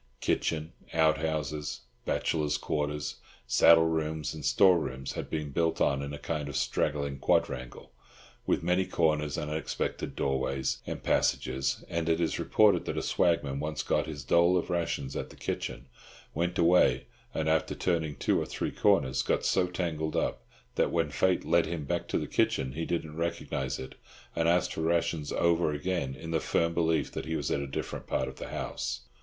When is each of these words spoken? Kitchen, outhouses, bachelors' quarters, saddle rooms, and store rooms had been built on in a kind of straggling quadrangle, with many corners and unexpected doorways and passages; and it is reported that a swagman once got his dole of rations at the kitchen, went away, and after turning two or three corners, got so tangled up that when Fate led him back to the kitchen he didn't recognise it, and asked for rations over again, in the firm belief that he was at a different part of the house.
Kitchen, 0.19 0.73
outhouses, 0.95 1.81
bachelors' 2.05 2.57
quarters, 2.57 3.17
saddle 3.45 3.85
rooms, 3.85 4.33
and 4.33 4.43
store 4.43 4.79
rooms 4.79 5.13
had 5.13 5.29
been 5.29 5.51
built 5.51 5.79
on 5.79 6.01
in 6.01 6.11
a 6.11 6.17
kind 6.17 6.49
of 6.49 6.55
straggling 6.57 7.19
quadrangle, 7.19 7.91
with 8.47 8.63
many 8.63 8.87
corners 8.87 9.37
and 9.37 9.51
unexpected 9.51 10.15
doorways 10.15 10.79
and 10.87 11.03
passages; 11.03 11.83
and 11.87 12.09
it 12.09 12.19
is 12.19 12.39
reported 12.39 12.85
that 12.85 12.97
a 12.97 13.03
swagman 13.03 13.59
once 13.59 13.83
got 13.83 14.07
his 14.07 14.23
dole 14.23 14.57
of 14.57 14.71
rations 14.71 15.15
at 15.15 15.29
the 15.29 15.35
kitchen, 15.35 15.85
went 16.33 16.57
away, 16.57 17.05
and 17.31 17.47
after 17.47 17.75
turning 17.75 18.15
two 18.15 18.41
or 18.41 18.45
three 18.47 18.71
corners, 18.71 19.21
got 19.21 19.45
so 19.45 19.67
tangled 19.67 20.15
up 20.15 20.47
that 20.73 20.89
when 20.89 21.11
Fate 21.11 21.45
led 21.45 21.67
him 21.67 21.85
back 21.85 22.07
to 22.07 22.17
the 22.17 22.25
kitchen 22.25 22.71
he 22.71 22.85
didn't 22.87 23.17
recognise 23.17 23.77
it, 23.77 23.93
and 24.35 24.49
asked 24.49 24.73
for 24.73 24.81
rations 24.81 25.31
over 25.31 25.71
again, 25.71 26.15
in 26.15 26.31
the 26.31 26.39
firm 26.39 26.73
belief 26.73 27.11
that 27.11 27.25
he 27.25 27.35
was 27.35 27.51
at 27.51 27.59
a 27.61 27.67
different 27.67 28.07
part 28.07 28.27
of 28.27 28.37
the 28.37 28.47
house. 28.49 29.01